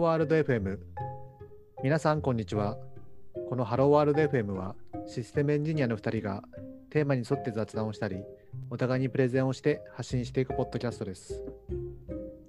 [0.00, 0.78] ーワールド FM
[1.84, 2.78] 皆さんこんにちは。
[3.50, 4.74] このハローワールド FM は
[5.06, 6.42] システムエンジニアの2人が
[6.88, 8.16] テーマに沿って雑談をしたり
[8.70, 11.44] お互いにプレゼンをして発信していくポッドキャストです。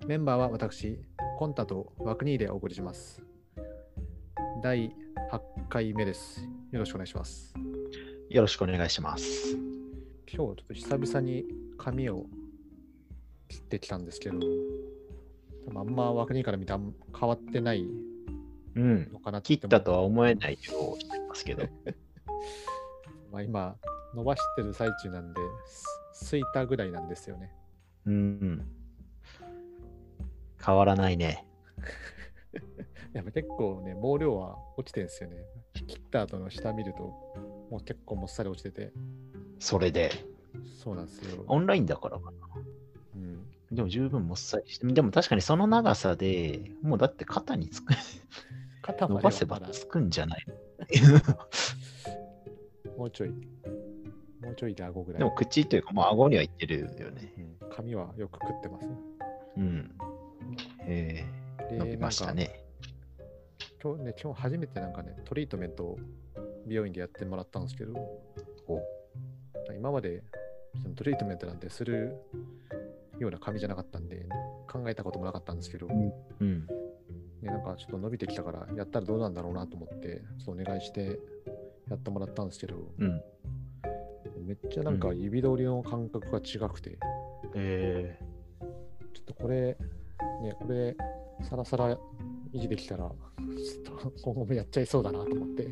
[0.08, 0.98] メンバーは私
[1.38, 3.22] コンタとワクニーでお送りします。
[4.64, 4.96] 第
[5.30, 6.48] 8回目です。
[6.72, 7.54] よろしくお願いします。
[8.30, 9.52] よろしくお願いします。
[9.54, 9.58] 今
[10.28, 11.44] 日ちょっと久々に
[11.78, 12.28] 髪を
[13.50, 14.40] 切ってきたんですけど
[15.68, 16.82] 多分あんまワクニーから見たら
[17.20, 17.86] 変わってない
[18.76, 19.12] うん。
[19.12, 21.64] のかなって切ったとは思えないようしてますけど。
[23.32, 23.76] まあ、今
[24.14, 27.52] 伸ばしてる最中なんですすいたぐらいなんですよね。
[28.06, 28.66] うん。
[30.64, 31.48] 変わらないね。
[33.14, 35.38] やっぱ結構ね、毛量は落ちてるんですよね。
[35.88, 37.04] 切った後の下見ると、
[37.70, 38.94] もう結構もっさり落ちてて、
[39.60, 40.12] それで。
[40.78, 41.44] そうなんですよ。
[41.48, 42.38] オンラインだからかな。
[43.72, 44.88] うん、でも十分もっさりして。
[44.88, 47.94] でも確かにその長さでもうだって肩につく。
[48.82, 50.46] 肩伸ばせばつくんじゃない
[52.98, 55.20] もうちょい、もうちょいで顎ぐらい。
[55.20, 57.34] でも口というか、もう顎にはいってるよね。
[57.62, 58.88] うん、髪はよく食ってます。
[59.58, 59.92] うん。
[60.86, 61.26] え
[61.70, 62.64] でー、伸びましたね。
[63.82, 66.00] 今日ね、今日初めてなんかね、トリートメントを
[66.68, 67.94] 美容院でやってもらったんですけど、
[68.68, 68.82] お
[69.76, 70.24] 今まで
[70.82, 72.16] そのトリートメントなんてする
[73.22, 74.28] ような髪じゃなかったんで、
[74.72, 76.68] 考えたこともなかったんですけど、うん。
[77.42, 81.20] ね、なんかちょっと伸びてきたから、やったらどうなんだろうなと思って、ちょっとお願いして
[81.90, 83.22] やってもらったんですけど、うん。
[84.46, 86.98] めっちゃなんか指通りの感覚が違くて、
[87.56, 88.18] え
[89.14, 89.78] ちょっとこれ、
[90.42, 90.96] ね、これ、
[91.44, 91.98] さらさら
[92.54, 93.14] 維持できたら、ちょっ
[94.00, 95.70] と今後もやっちゃいそうだなと思って、ー、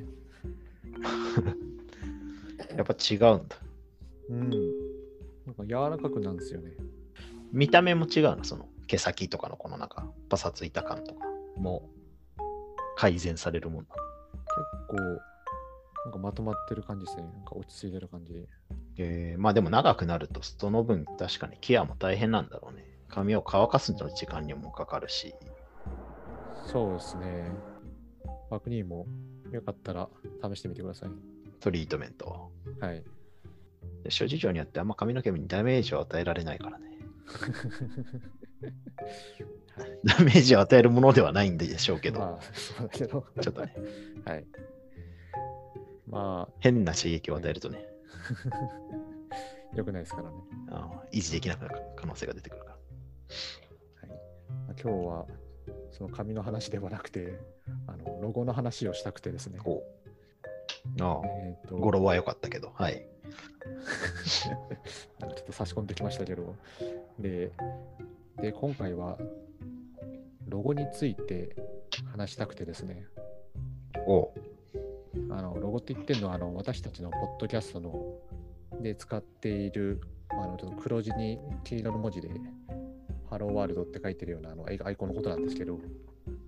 [2.78, 3.58] やっぱ違うんだ。
[4.30, 4.50] うん。
[5.46, 6.76] なんか柔らかくなるんですよね。
[7.52, 11.26] 見た目も違うの、その毛先とかのこのなんかパサついた感とか
[11.58, 11.90] も
[12.96, 13.90] 改善されるもんな。
[13.90, 14.00] 結
[14.90, 14.96] 構、
[16.06, 17.24] なんかまとまってる感じですね。
[17.24, 18.48] なんか落ち着いてる感じ。
[18.98, 22.86] えー、まあでも長くなるとその分確かにケアも大変なんだろうね。
[23.08, 25.34] 髪を乾かすの時間にもかかるし。
[26.66, 27.52] そうですね。
[28.50, 29.06] バクニーも
[29.52, 30.10] よかったら
[30.44, 31.10] 試してみてください。
[31.60, 32.52] トリートメントを。
[32.80, 33.04] はい。
[34.04, 36.89] で諸事情によってあんま髪の毛にダメージを与えられないからね。
[40.04, 43.26] ダメージを与えるものではないんでしょうけど、まあ、そうだけど。
[43.42, 43.76] ちょっとね、
[44.26, 44.46] はい。
[46.08, 47.86] ま変な刺激を与えるとね、
[49.72, 50.36] あ、 良くないですからね。
[50.70, 52.74] あの維持できなくなる可能性が出てくるから。
[52.76, 52.80] は
[54.08, 55.28] い、まあ今日は、
[55.92, 57.40] その紙の話ではなくて、
[57.88, 59.60] あのロゴの話をしたくてですね。
[59.66, 59.84] お
[61.02, 63.06] ああ、えっ、と、語呂は良かったけど、はい。
[65.20, 66.56] なんかちょっと差し込んできましたけど、
[67.20, 67.52] で、
[68.42, 69.18] で今回は、
[70.48, 71.56] ロゴについて
[72.12, 73.06] 話したくてですね、
[74.08, 74.34] お。
[75.32, 78.16] あのロゴって言ってるのはあの私たちのポッドキャストの
[78.82, 82.30] で使っているあのちょっと黒字に黄色の文字で
[83.30, 85.80] ハローワールドって書いてるようなあのアイコンのことなんですけど、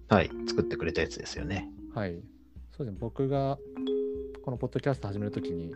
[0.09, 1.69] はい、作ってくれたやつですよね。
[1.94, 2.22] はい。
[2.75, 3.58] そうですね、僕が
[4.44, 5.72] このポッドキャスト始めるときに、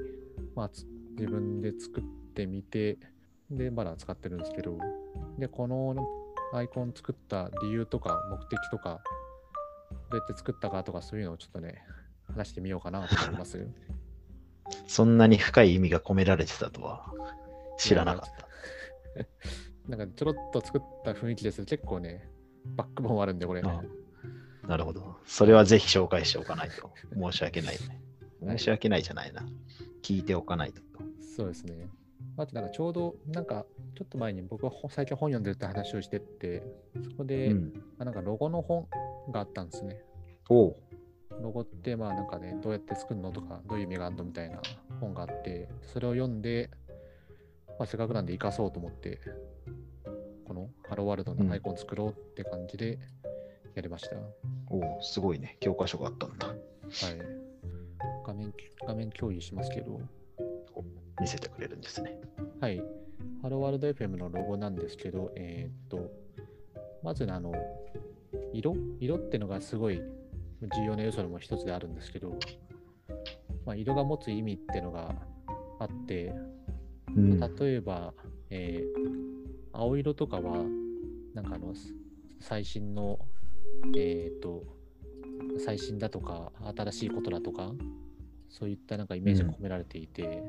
[0.55, 0.85] まあ、つ
[1.17, 2.03] 自分で作っ
[2.33, 2.97] てみて、
[3.49, 4.77] で、まだ使ってるんですけど、
[5.39, 5.95] で、この
[6.53, 9.01] アイコン作った理由とか目的とか、
[10.09, 11.83] どうやって作ったかとかそういうのをちょっとね、
[12.27, 13.67] 話してみようかなと思います。
[14.87, 17.13] そんなに深い意味が込められてたとは
[17.77, 18.47] 知らなかった。
[19.87, 22.27] なんかちょろっと作った雰囲気です結構ね、
[22.75, 23.61] バックボーンあるんで、これ。
[23.61, 23.83] あ
[24.67, 25.17] なるほど。
[25.25, 26.91] それはぜひ紹介しておかないと。
[27.13, 27.87] 申し訳ないね。
[27.89, 28.05] はい
[28.45, 29.43] 申し訳ないじゃないな。
[30.03, 30.81] 聞いておかないと。
[31.35, 31.89] そうですね。
[32.37, 33.65] あとなんかちょうど、なんか
[33.97, 36.63] ちょっと前に僕はほ最近本読んでるって話をしてって、
[37.03, 37.73] そこで、うん。
[37.99, 38.87] あなんかロゴの本
[39.31, 40.01] があったんですね。
[40.49, 40.75] おう。
[41.41, 44.61] ロゴってまあなんかね、どうやって作るのとか、どういう意味があるのみたいな
[45.01, 46.69] 本があって、それを読んで、
[47.77, 49.19] まあ、せっかくなんで活かそうと思って、
[50.45, 52.99] このハローワールドのアイコン作ろうって感じで
[53.73, 54.15] やりました。
[54.69, 55.57] おう、すごいね。
[55.59, 56.47] 教科書があったんだ。
[56.47, 56.57] はい。
[58.25, 58.53] 画面、
[58.87, 59.99] 画面共有しますけど、
[61.19, 62.19] 見せてくれるんですね。
[62.59, 62.81] はい。
[63.41, 66.11] ハローワールド FM のロゴなんですけど、えーっと、
[67.03, 67.53] まずねあの、
[68.53, 68.75] 色？
[68.99, 70.01] 色ってのがすごい
[70.61, 72.37] 重要な要素のも一つであるんですけど、
[73.65, 75.15] まあ、色が持つ意味ってのが
[75.79, 76.33] あって、
[77.15, 78.13] うん例えば、
[78.49, 79.25] えー
[79.77, 80.63] 青色とかは、
[81.33, 81.93] なんかあの、す
[82.39, 83.19] 最新の、
[83.97, 84.63] えーっと、
[85.59, 87.73] 最新だとか、新しいことだとか、
[88.49, 90.43] そういったなんかイメージが込められていて、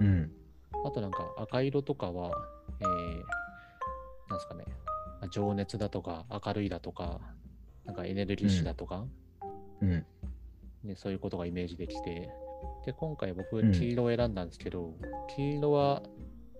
[0.00, 0.30] うん。
[0.84, 2.30] あとなんか赤色とかは、
[2.80, 2.88] えー、
[4.28, 4.64] なんですかね、
[5.20, 7.20] まあ情熱だとか明るいだとか、
[7.84, 9.04] なんかエネルギッシュだとか、
[9.80, 10.06] うん。
[10.84, 12.30] ね、そういうことがイメージできて、
[12.84, 14.94] で、今回僕うん、黄色を選んだんですけど、
[15.36, 16.02] 黄色は、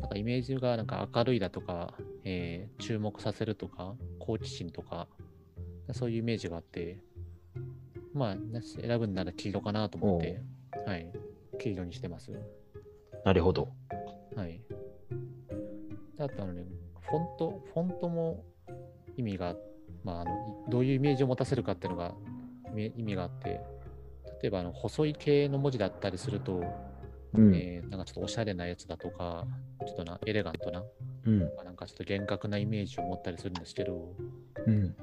[0.00, 5.08] なんかイメージがなんか明るいだとか、えー注目させるとか、好奇心とか、
[5.92, 7.02] そういうイメージがあって、
[8.14, 10.40] まあ、ね選ぶんなら黄色かなと思って、
[10.86, 11.10] はい、
[11.58, 12.32] 黄色にしてます。
[13.28, 13.68] なるほど。
[14.36, 14.58] はい。
[16.16, 16.64] であとあのね、
[17.10, 18.42] フォント、フォントも
[19.18, 19.54] 意味が、
[20.02, 22.14] まあ、あのどういうイメージを持たせるかっていうのが
[22.72, 23.60] 意味意味があって、
[24.40, 26.62] 例えばあの細い系の文字だったりすると、
[27.34, 27.54] うん。
[27.54, 29.46] えーなんかちょっとおしゃれなやつだとか、
[29.86, 30.82] ちょっとなエレガントな、
[31.26, 31.40] うん。
[31.40, 34.14] なんかちょっと厳格なイメージを持ったりするんですけど、
[34.66, 34.96] うん。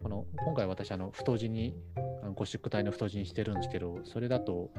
[0.00, 1.74] この今回私、あの太字に、
[2.22, 4.70] あのゴシック体の太字にしてるんですけど、それだと、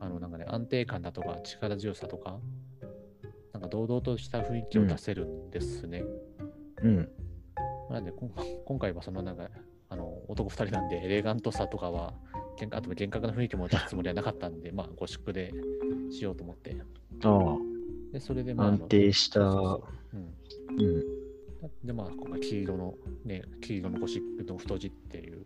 [0.00, 2.38] あのなんかね、安定感だとか力強さとか、
[3.52, 6.04] なんか堂々とした雰囲気を出せるんですね。
[6.82, 7.08] うん。
[7.90, 8.32] なんで、こん
[8.64, 9.48] 今回はそのなんか、
[9.90, 12.14] あの男2人なんで、エレガントさとかは、
[12.70, 15.52] あと厳格な雰囲気も出すつもりはなかったんで、まあ、ゴシックで
[16.10, 16.76] しようと思って。
[17.22, 17.56] あ
[18.12, 19.40] で、それで、あ、まあ、安定した。
[19.40, 20.34] うん
[20.76, 21.04] うん。
[21.84, 22.94] で、まあ、今回、黄色の、
[23.24, 25.44] ね、黄色のゴシックの太字っていう、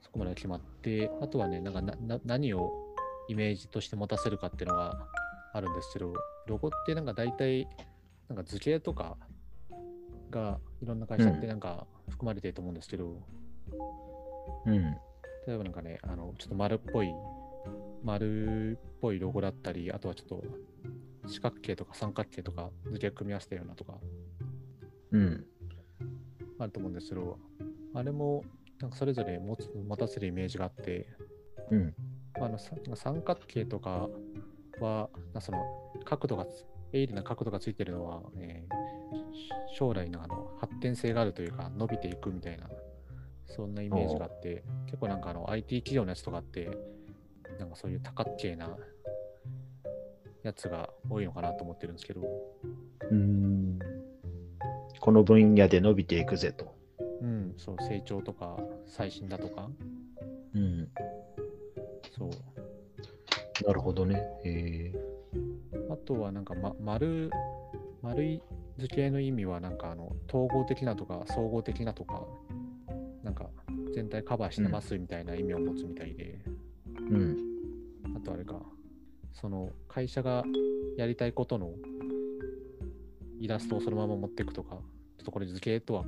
[0.00, 2.89] そこまで決まって、あとはね、なんかなな何を
[3.30, 5.06] イメージとして持たせるかっていうのが
[5.52, 6.12] あるんですけど、
[6.48, 7.68] ロゴってなんか大体、
[8.28, 9.16] なんか図形とか
[10.30, 13.22] がいろんな会社ってなんか含まれてると思うんですけど、
[14.66, 14.82] うん。
[15.46, 17.14] 例えばなんかね、あの、ちょっと丸っぽい、
[18.02, 20.42] 丸っぽいロゴだったり、あとはちょっと
[21.28, 23.94] 四角形とか三角形とか図形組み合わせたようなとか、
[25.12, 25.46] うん。
[26.58, 27.38] あると思うんですけど、
[27.94, 28.42] あれも
[28.80, 31.06] なんかそれぞれ持つ持たせるイメージがあって、
[31.70, 31.94] うん。
[32.40, 34.08] あのさ三角形とか
[34.80, 35.64] は、なその
[36.04, 38.90] 角度がつ、鋭利な角度がついてるのは、えー
[39.32, 42.68] し将来のあの発展性があるというか、伸びていくみたいな、
[43.46, 46.70] そんなイメージがあって、結構なんかあの IT 企業のやつとかって、
[47.58, 48.76] なんかそういう多角形な
[50.42, 52.22] やつが多いのかなと思ってるんですけど、
[53.10, 53.78] うん。
[55.00, 56.74] この分野で伸びていくぜと。
[57.22, 59.68] うん、そう、成長とか最新だとか、
[63.66, 64.22] なるほどね。
[64.44, 65.10] へえ。
[65.90, 67.30] あとはなんか、ま、丸、
[68.02, 68.42] 丸い
[68.78, 72.26] 図形の意味はなんかあの統合的なとか総合的なとか、
[73.22, 73.50] なんか
[73.94, 76.38] 全体カバーしてますみたいな意味を持つみたいで、
[77.10, 77.36] うん。
[78.16, 78.60] あとあれか、
[79.32, 80.44] その会社が
[80.96, 81.72] やりたいことの
[83.38, 84.78] イラストをそのまま持っていくとか、ちょ
[85.22, 86.04] っとこれ図形とは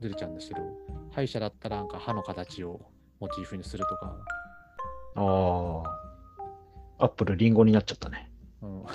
[0.00, 0.60] ずれちゃうんですけど、
[1.12, 2.80] 歯医者だったらなんか歯の形を
[3.20, 4.16] モチーフにするとか、
[5.16, 6.09] ああ。
[7.00, 8.30] アップルリンゴになっちゃったね。
[8.62, 8.90] うん、ア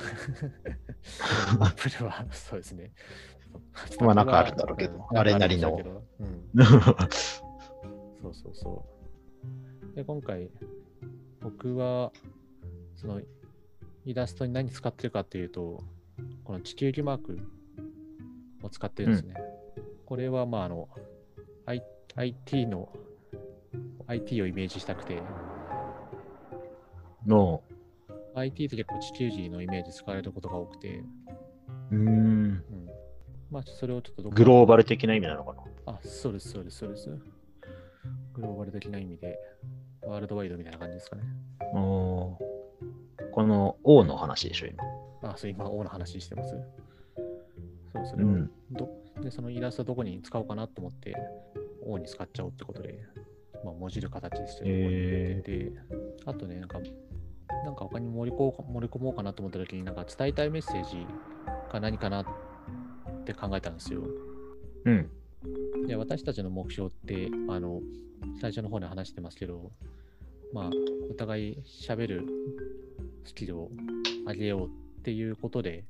[1.68, 2.92] ップルはそうですね。
[4.00, 6.66] まあなんかあるんだろうけどうんあれなりのうん、
[8.22, 8.86] そうそうそ
[9.94, 9.96] う。
[9.96, 10.50] で、今回、
[11.42, 12.12] 僕は、
[12.96, 13.22] その、
[14.04, 15.84] イラストに何使ってるかっていうと、
[16.44, 17.40] この地球儀マーク
[18.62, 19.36] を使ってるんですね。
[20.06, 20.90] これは、まあ、あの、
[21.66, 21.81] I、
[22.16, 22.90] IT の、
[24.07, 25.22] IT をイメージしたくて、
[27.25, 27.64] の、
[28.35, 31.04] IT って結構地球儀のイメージ使われることが多くて、
[31.92, 31.99] うーん。
[31.99, 32.63] うん。
[33.49, 35.94] まあ、それをちょっとグローバル的な意味なのかな。
[35.94, 37.09] あ、そうです、そうです、そうです。
[38.33, 39.39] グローバル的な意味で、
[40.06, 41.23] ワールドワイドみたいな感じですかね。
[41.73, 42.56] おー
[43.31, 44.83] この O の話でしょ、今。
[45.31, 46.56] あ、そう、今、王の話してます。
[47.94, 48.51] そう、それを、うん。
[48.71, 48.89] ど
[49.21, 51.15] で、そのイラストどこに使おうかなと思って、
[51.85, 52.99] 王に使っちゃおうってことで、
[53.63, 55.71] まあ、もじる形ですけど、へで、
[56.25, 56.80] あとね、なんか、
[57.64, 61.06] なんか他に盛りこう盛り込もうかなと思った時に、なんか伝えたいメッセージ
[61.71, 62.25] が何かなっ
[63.25, 64.02] て考えたんですよ。
[64.85, 65.09] うん。
[65.87, 67.81] で、私たちの目標って、あの、
[68.42, 69.71] 最初の方で話してますけど、
[70.54, 70.69] まあ、
[71.09, 72.25] お互い喋る
[73.23, 73.71] スキルを
[74.28, 75.83] 上げようっていうことで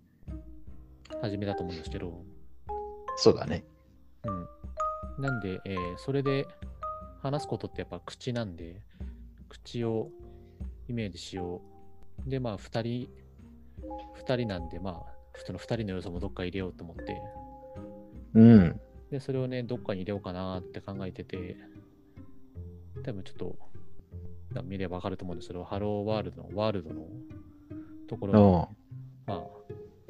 [1.22, 2.24] 始めたと思うんですけど、
[3.18, 3.64] そうだね。
[4.24, 5.24] うん。
[5.24, 6.48] なんで、えーそれで
[7.22, 8.82] 話すことってやっぱ口なんで、
[9.50, 10.10] 口を
[10.88, 11.62] イメージしよ
[12.26, 12.30] う。
[12.30, 13.10] で、まあ、二人、
[14.14, 15.16] 二人なんで、まあ、
[15.46, 17.22] その二人の要素もどっか入れようと思って、
[18.34, 18.82] うん。
[19.12, 21.58] で、それをね、どっかに入れようかなって考えてて、
[23.04, 23.56] 多分ちょっと、
[24.54, 27.08] な見ればわかると思うんですけど、ハローワールドの、ワールドの
[28.08, 28.70] ところに、お
[29.28, 29.38] まあ、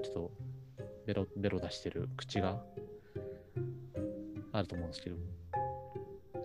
[0.03, 0.31] ちょっと、
[1.05, 2.61] ベロ、ベロ出してる口が
[4.51, 5.17] あると思うんですけど、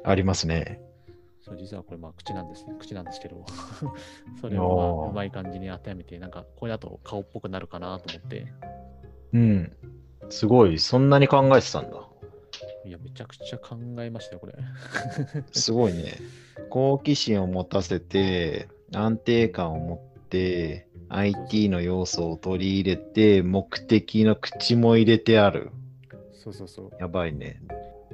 [0.05, 0.81] ありますね。
[1.61, 3.45] 実はこれ、まあ、口なんです、口なんですけど、
[4.41, 8.47] それを、まあ、うまい感じに当てはめて、なんか、これだと顔っぽくなるかなと思って、
[9.33, 9.73] うん。
[10.29, 12.09] すごい、そんなに考えてたんだ。
[12.85, 14.55] いや、めちゃくちゃ考えましたよ、これ。
[15.53, 16.15] すごいね。
[16.71, 25.71] 好奇心を持たせて、安定感を持って、IT の要素を取り入れて、目的の口も入れてある。
[26.33, 26.91] そうそうそう。
[26.99, 27.61] やばいね。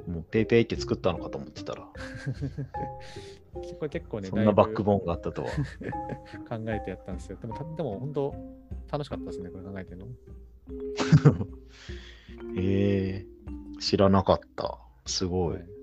[0.07, 1.87] もうペイペイって作ったのかと思ってたら、
[3.75, 5.49] これ結構ね、そんなバックボーンがあったとは。
[6.47, 7.37] 考えてやったんですよ。
[7.37, 8.35] でも、たでも本当、
[8.91, 10.07] 楽しかったですね、これ考えてるの。
[12.55, 13.25] へえ
[13.79, 14.79] 知らなかった。
[15.05, 15.55] すごい。
[15.55, 15.77] はい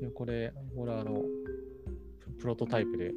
[0.00, 1.22] でこれ、俺はあの、
[2.20, 3.12] ププロトタイプで、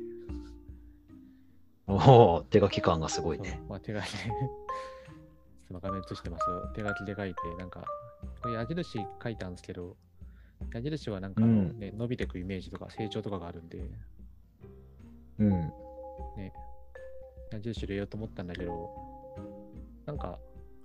[1.88, 3.62] おお、手書き感がすごいね。
[3.70, 6.68] まあ、手書きで、 ちょっと画面映してますよ。
[6.76, 7.86] 手書きで書いて、なんか、
[8.42, 9.96] これ矢印書いたんですけど、
[10.74, 13.78] 矢印はなんか、うんね伸びていくイメージとか成長とかがあるんで、
[15.40, 15.50] うん。
[16.38, 16.54] ね、
[17.52, 18.90] 矢印入れようと思ったんだけど、
[20.06, 20.40] なんか、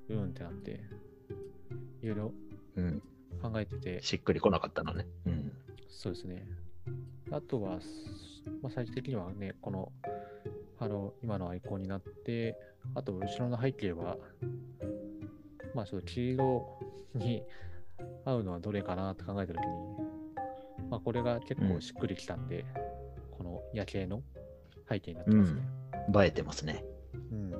[0.08, 0.80] うーんってなって、
[2.02, 2.32] いろいろ
[2.76, 3.02] うん。
[3.42, 5.06] 考えてて、しっくりこなかったのね。
[5.26, 5.52] うん。
[5.88, 6.46] そうですね。
[7.30, 9.92] あとは、すまあ、最終的にはね、この、
[10.78, 12.56] あの、今のアイコンになって、
[12.94, 14.16] あと、後ろの背景は、
[15.74, 16.78] まあ、ちょっと黄色
[17.14, 17.42] に
[18.28, 19.68] 合うのはどれかなって考えたときに、
[20.90, 22.64] まあ、これが結構しっくりきたんで、
[23.36, 24.22] この夜景の
[24.88, 25.62] 背景になってますね。
[26.24, 26.84] 映えてますね。
[27.32, 27.50] うん。
[27.52, 27.58] は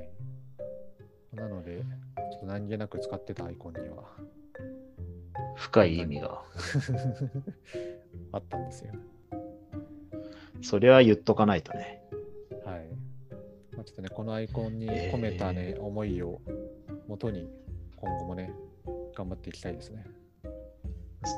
[0.00, 1.36] い。
[1.36, 1.82] なので、
[2.32, 4.04] ちょっと何気なく使ってたアイコンには
[5.56, 6.42] 深い意味が。
[8.32, 8.92] あったんですよ。
[10.62, 12.02] それは言っとかないとね。
[12.64, 12.88] はい。
[13.74, 16.40] まあ、ちょっとね、このアイコンに込めたね、思いを
[17.08, 17.48] 元に、
[18.36, 18.52] ね、
[19.16, 20.04] 頑張っていきたいですね。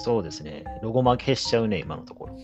[0.00, 0.64] そうですね。
[0.82, 2.38] ロゴ負けしちゃうね、今のところ。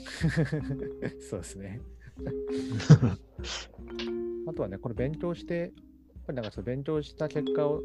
[1.20, 1.80] そうですね。
[4.48, 5.70] あとはね、これ勉強して、やっ
[6.26, 7.82] ぱりなんかその勉強した結果を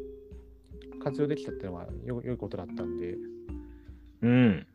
[1.02, 3.16] 活用できたっていうのはよ良いことだったんで、
[4.22, 4.66] うん。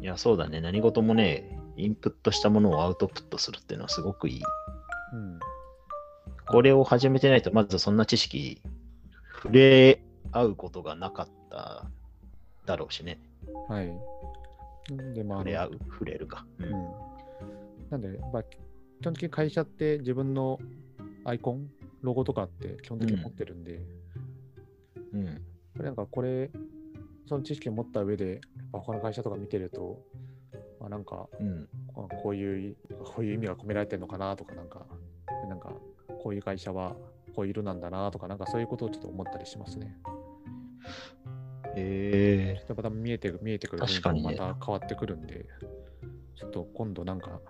[0.00, 0.60] いや、そうだね。
[0.60, 4.42] 何事もね、インプットしたものをアウトプットするっていうのはすごくいい。
[5.12, 5.38] うん。
[6.46, 8.60] これを始めてないと、まずそんな知識、
[9.42, 11.86] 触れ合うことがなかった
[12.66, 13.20] だろうしね。
[13.68, 13.92] はい。
[15.14, 16.44] で、まあ、触れ合う、触れるか。
[16.58, 16.92] ううんん。
[17.90, 20.58] なんで、まあ、基本的に会社って自分の
[21.24, 21.70] アイコン、
[22.02, 23.80] ロゴとかって基本的に持ってるんで、
[25.12, 25.42] うん。
[25.76, 26.50] これなんかこれ、
[27.26, 28.40] その知識を持った上で、
[28.72, 30.02] 他の会社とか見てると、
[30.80, 31.68] まあ、なんか、うん。
[31.94, 34.86] ここういう、こういう意味が込められてるのかなとか、なんか、
[35.48, 35.72] なんか、
[36.22, 36.96] こういう会社は
[37.36, 39.96] こういう色なんだなとか、なんかそういうことをちょっと思ったりしますね。
[41.76, 45.46] えやっぱ多分見えてく見えてくる確かにまた変わってくるんで、
[46.36, 47.40] ちょっと今度なんか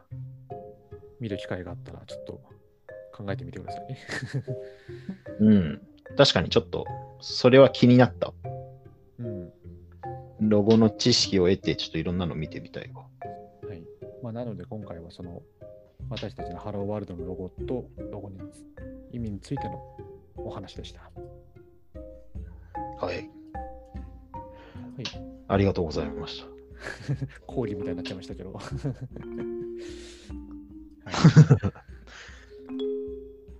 [1.21, 2.40] 見る機会があったら、ちょっと
[3.12, 3.87] 考えてみてください。
[5.40, 5.83] ー、 うん。
[6.16, 6.87] 確かにちょっと、
[7.21, 8.33] それは気になった。
[9.19, 9.52] うん。
[10.40, 13.07] ロゴの知識を得て、ちょっといろんなの見てみたいわ。
[13.66, 13.83] はい。
[14.23, 15.43] まあ、なので今回はその
[16.11, 18.64] 私たちのハローワールドのロゴとロゴにつ
[19.12, 19.83] 意味についての
[20.37, 21.00] お話でした。
[22.99, 23.34] ははい。
[25.48, 25.52] い。
[25.52, 26.46] ありがとうございました。
[27.46, 28.52] 講義みたいになっちゃいましたけど。
[28.52, 28.62] はい。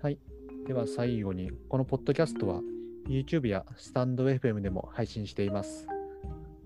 [0.03, 0.19] はい。
[0.67, 2.61] では最後に、このポッドキャストは
[3.07, 5.87] YouTube やスタンド FM でも配信しています。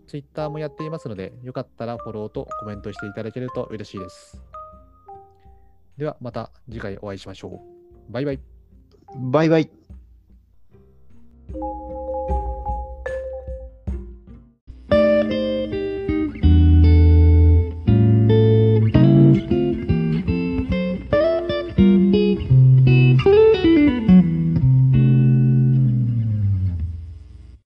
[0.06, 4.42] Twitter もやっていますので、よかったらフォローとコメントしていただけると嬉しいです。
[5.96, 7.60] ではまた次回お会いしましょ
[8.08, 8.12] う。
[8.12, 8.40] バイバイ。
[9.30, 9.87] バイバイ。